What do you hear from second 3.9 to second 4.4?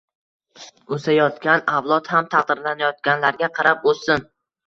o‘ssin.